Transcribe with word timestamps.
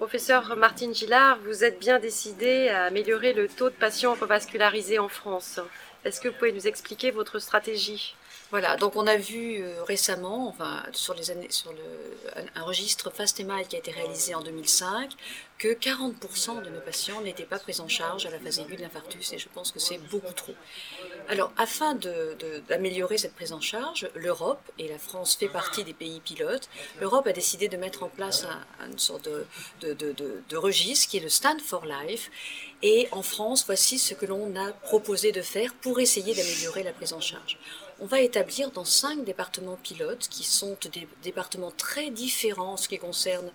Professeur 0.00 0.56
Martine 0.56 0.94
Gillard, 0.94 1.38
vous 1.44 1.62
êtes 1.62 1.78
bien 1.78 1.98
décidée 1.98 2.70
à 2.70 2.84
améliorer 2.84 3.34
le 3.34 3.48
taux 3.48 3.68
de 3.68 3.74
patients 3.74 4.14
revascularisés 4.14 4.98
en 4.98 5.10
France. 5.10 5.60
Est-ce 6.06 6.22
que 6.22 6.28
vous 6.28 6.34
pouvez 6.38 6.52
nous 6.52 6.66
expliquer 6.66 7.10
votre 7.10 7.38
stratégie? 7.38 8.16
Voilà, 8.50 8.76
donc 8.76 8.96
on 8.96 9.06
a 9.06 9.16
vu 9.16 9.62
euh, 9.62 9.82
récemment, 9.84 10.48
enfin, 10.48 10.82
sur, 10.92 11.14
les 11.14 11.30
années, 11.30 11.50
sur 11.50 11.72
le, 11.72 12.40
un, 12.56 12.62
registre 12.62 13.10
FASTEMA 13.10 13.62
qui 13.62 13.76
a 13.76 13.78
été 13.78 13.92
réalisé 13.92 14.34
en 14.34 14.42
2005, 14.42 15.12
que 15.56 15.68
40% 15.68 16.62
de 16.62 16.70
nos 16.70 16.80
patients 16.80 17.20
n'étaient 17.20 17.44
pas 17.44 17.60
pris 17.60 17.80
en 17.80 17.86
charge 17.86 18.26
à 18.26 18.30
la 18.30 18.40
phase 18.40 18.58
aiguë 18.58 18.76
de 18.76 18.82
l'infarctus, 18.82 19.32
et 19.32 19.38
je 19.38 19.48
pense 19.48 19.70
que 19.70 19.78
c'est 19.78 19.98
beaucoup 19.98 20.32
trop. 20.32 20.54
Alors, 21.28 21.52
afin 21.58 21.94
d'améliorer 22.68 23.18
cette 23.18 23.34
prise 23.34 23.52
en 23.52 23.60
charge, 23.60 24.08
l'Europe, 24.16 24.62
et 24.78 24.88
la 24.88 24.98
France 24.98 25.36
fait 25.36 25.48
partie 25.48 25.84
des 25.84 25.94
pays 25.94 26.18
pilotes, 26.18 26.68
l'Europe 27.00 27.28
a 27.28 27.32
décidé 27.32 27.68
de 27.68 27.76
mettre 27.76 28.02
en 28.02 28.08
place 28.08 28.46
une 28.84 28.98
sorte 28.98 29.28
de, 29.80 29.92
de, 29.92 30.56
registre 30.56 31.08
qui 31.08 31.18
est 31.18 31.20
le 31.20 31.28
Stand 31.28 31.60
for 31.60 31.86
Life, 31.86 32.30
et 32.82 33.08
en 33.12 33.22
France, 33.22 33.64
voici 33.66 33.98
ce 33.98 34.14
que 34.14 34.26
l'on 34.26 34.56
a 34.56 34.72
proposé 34.72 35.32
de 35.32 35.42
faire 35.42 35.74
pour 35.74 36.00
essayer 36.00 36.34
d'améliorer 36.34 36.82
la 36.82 36.92
prise 36.92 37.12
en 37.12 37.20
charge. 37.20 37.58
On 38.00 38.06
va 38.06 38.20
établir 38.20 38.70
dans 38.70 38.86
cinq 38.86 39.24
départements 39.24 39.78
pilotes, 39.82 40.28
qui 40.30 40.44
sont 40.44 40.76
des 40.92 41.06
départements 41.22 41.70
très 41.70 42.10
différents 42.10 42.72
en 42.72 42.76
ce 42.78 42.88
qui 42.88 42.98
concerne 42.98 43.50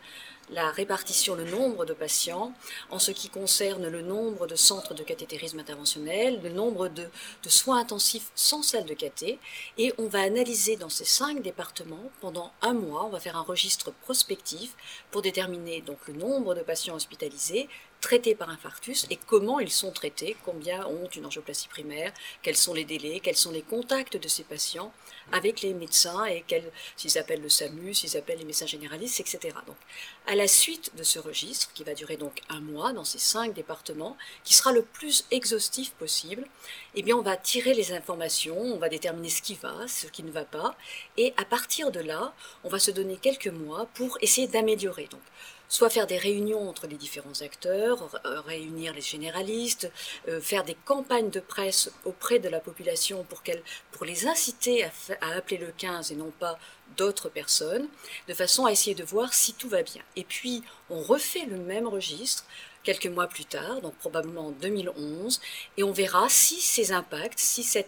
la 0.51 0.69
répartition, 0.69 1.35
le 1.35 1.45
nombre 1.45 1.85
de 1.85 1.93
patients, 1.93 2.53
en 2.91 2.99
ce 2.99 3.11
qui 3.11 3.29
concerne 3.29 3.87
le 3.87 4.01
nombre 4.01 4.45
de 4.45 4.55
centres 4.55 4.93
de 4.93 5.03
cathétérisme 5.03 5.59
interventionnel, 5.59 6.39
le 6.43 6.49
nombre 6.49 6.87
de, 6.87 7.09
soins 7.47 7.79
intensifs 7.79 8.31
sans 8.35 8.61
salle 8.61 8.85
de 8.85 8.93
cathé, 8.93 9.39
et 9.77 9.93
on 9.97 10.07
va 10.07 10.21
analyser 10.21 10.75
dans 10.75 10.89
ces 10.89 11.05
cinq 11.05 11.41
départements 11.41 12.11
pendant 12.21 12.51
un 12.61 12.73
mois, 12.73 13.05
on 13.05 13.09
va 13.09 13.19
faire 13.19 13.37
un 13.37 13.41
registre 13.41 13.91
prospectif 14.03 14.75
pour 15.09 15.21
déterminer 15.23 15.81
donc 15.81 15.97
le 16.07 16.13
nombre 16.13 16.53
de 16.53 16.61
patients 16.61 16.95
hospitalisés, 16.95 17.67
traités 18.05 18.35
par 18.35 18.51
infarctus 18.51 19.07
et 19.09 19.15
comment 19.15 19.59
ils 19.59 19.71
sont 19.71 19.89
traités, 19.89 20.37
combien 20.45 20.85
ont 20.85 21.07
une 21.07 21.25
angioplastie 21.25 21.67
primaire, 21.67 22.13
quels 22.43 22.55
sont 22.55 22.75
les 22.75 22.85
délais, 22.85 23.19
quels 23.19 23.35
sont 23.35 23.49
les 23.49 23.63
contacts 23.63 24.15
de 24.15 24.27
ces 24.27 24.43
patients 24.43 24.93
avec 25.31 25.61
les 25.61 25.73
médecins 25.73 26.23
et 26.25 26.45
s'ils 26.95 27.17
appellent 27.17 27.41
le 27.41 27.49
SAMU, 27.49 27.95
s'ils 27.95 28.15
appellent 28.15 28.37
les 28.37 28.45
médecins 28.45 28.67
généralistes, 28.67 29.19
etc. 29.21 29.55
Donc, 29.65 29.77
à 30.27 30.35
la 30.35 30.47
suite 30.47 30.95
de 30.95 31.01
ce 31.01 31.17
registre, 31.17 31.73
qui 31.73 31.83
va 31.83 31.95
durer 31.95 32.15
donc 32.15 32.41
un 32.47 32.61
mois 32.61 32.93
dans 32.93 33.05
ces 33.05 33.17
cinq 33.17 33.55
départements, 33.55 34.17
qui 34.43 34.53
sera 34.53 34.71
le 34.71 34.83
plus 34.83 35.25
exhaustif 35.31 35.89
possible, 35.93 36.45
eh 36.93 37.01
bien, 37.01 37.15
on 37.15 37.23
va 37.23 37.37
tirer 37.37 37.73
les 37.73 37.91
informations, 37.91 38.59
on 38.59 38.77
va 38.77 38.87
déterminer 38.87 39.31
ce 39.31 39.41
qui 39.41 39.55
va, 39.55 39.87
ce 39.87 40.05
qui 40.05 40.21
ne 40.21 40.31
va 40.31 40.45
pas, 40.45 40.77
et 41.17 41.33
à 41.37 41.45
partir 41.45 41.89
de 41.89 42.01
là, 42.01 42.35
on 42.63 42.69
va 42.69 42.77
se 42.77 42.91
donner 42.91 43.17
quelques 43.17 43.47
mois 43.47 43.87
pour 43.95 44.19
essayer 44.21 44.47
d'améliorer. 44.47 45.07
Donc, 45.09 45.21
soit 45.69 45.89
faire 45.89 46.07
des 46.07 46.17
réunions 46.17 46.69
entre 46.69 46.87
les 46.87 46.95
différents 46.95 47.41
acteurs, 47.41 48.09
réunir 48.45 48.93
les 48.93 49.01
généralistes, 49.01 49.91
euh, 50.27 50.39
faire 50.41 50.63
des 50.63 50.77
campagnes 50.85 51.29
de 51.29 51.39
presse 51.39 51.91
auprès 52.03 52.39
de 52.39 52.49
la 52.49 52.59
population 52.59 53.23
pour, 53.23 53.41
pour 53.91 54.05
les 54.05 54.27
inciter 54.27 54.83
à, 54.83 54.91
appeler 55.35 55.57
le 55.57 55.73
15 55.77 56.11
et 56.11 56.15
non 56.15 56.31
pas 56.39 56.57
d'autres 56.97 57.29
personnes, 57.29 57.87
de 58.27 58.33
façon 58.33 58.65
à 58.65 58.71
essayer 58.71 58.95
de 58.95 59.03
voir 59.03 59.33
si 59.33 59.53
tout 59.53 59.69
va 59.69 59.83
bien. 59.83 60.03
Et 60.15 60.23
puis, 60.23 60.63
on 60.89 61.01
refait 61.01 61.45
le 61.45 61.57
même 61.57 61.87
registre 61.87 62.45
quelques 62.83 63.07
mois 63.07 63.27
plus 63.27 63.45
tard, 63.45 63.81
donc 63.81 63.95
probablement 63.95 64.47
en 64.47 64.51
2011, 64.51 65.41
et 65.77 65.83
on 65.83 65.91
verra 65.91 66.29
si 66.29 66.61
ces 66.61 66.91
impacts, 66.91 67.39
si 67.39 67.63
ces, 67.63 67.87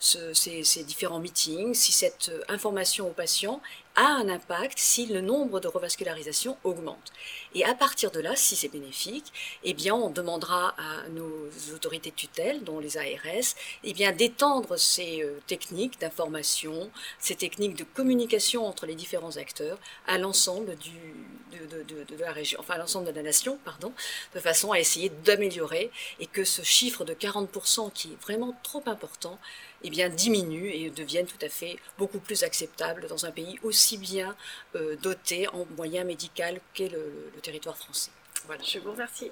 ces, 0.00 0.82
différents 0.82 1.20
meetings, 1.20 1.74
si 1.74 1.92
cette 1.92 2.32
information 2.48 3.08
aux 3.08 3.12
patients 3.12 3.62
a 3.94 4.06
un 4.06 4.28
impact 4.28 4.78
si 4.78 5.06
le 5.06 5.20
nombre 5.20 5.60
de 5.60 5.68
revascularisations 5.68 6.56
augmente. 6.64 7.12
Et 7.54 7.64
à 7.64 7.74
partir 7.74 8.10
de 8.10 8.20
là, 8.20 8.34
si 8.36 8.56
c'est 8.56 8.68
bénéfique, 8.68 9.32
eh 9.64 9.74
bien, 9.74 9.94
on 9.94 10.10
demandera 10.10 10.74
à 10.78 11.08
nos 11.10 11.48
autorités 11.74 12.10
de 12.10 12.16
tutelle, 12.16 12.64
dont 12.64 12.78
les 12.78 12.96
ARS, 12.96 13.54
eh 13.84 13.92
bien, 13.92 14.12
d'étendre 14.12 14.78
ces 14.78 15.22
euh, 15.22 15.38
techniques 15.46 16.00
d'information, 16.00 16.90
ces 17.18 17.36
techniques 17.36 17.76
de 17.76 17.84
communication 17.84 18.66
entre 18.66 18.86
les 18.86 18.94
différents 18.94 19.36
acteurs 19.36 19.78
à 20.06 20.18
l'ensemble 20.18 20.76
du, 20.76 20.90
de, 21.52 21.82
de, 21.82 22.04
de, 22.04 22.16
la 22.16 22.32
région, 22.32 22.58
enfin 22.60 22.74
à 22.74 22.78
l'ensemble 22.78 23.06
de 23.06 23.12
la 23.12 23.22
nation, 23.22 23.58
pardon, 23.64 23.92
de 24.34 24.40
façon 24.40 24.72
à 24.72 24.80
essayer 24.80 25.10
d'améliorer 25.24 25.90
et 26.20 26.26
que 26.26 26.44
ce 26.44 26.62
chiffre 26.62 27.04
de 27.04 27.14
40% 27.14 27.92
qui 27.92 28.12
est 28.12 28.22
vraiment 28.22 28.56
trop 28.62 28.82
important, 28.86 29.38
eh 29.84 29.90
bien, 29.90 30.08
diminue 30.08 30.70
et 30.70 30.90
devienne 30.90 31.26
tout 31.26 31.44
à 31.44 31.48
fait 31.48 31.76
beaucoup 31.98 32.20
plus 32.20 32.44
acceptable 32.44 33.06
dans 33.08 33.26
un 33.26 33.32
pays 33.32 33.58
aussi 33.62 33.81
bien 33.98 34.34
euh, 34.74 34.96
doté 34.96 35.48
en 35.48 35.66
moyens 35.76 36.06
médicaux 36.06 36.58
qu'est 36.74 36.88
le, 36.88 37.30
le, 37.34 37.40
territoire 37.40 37.76
français. 37.76 38.10
Voilà. 38.46 38.62
Je 38.62 38.78
vous 38.78 38.92
remercie. 38.92 39.30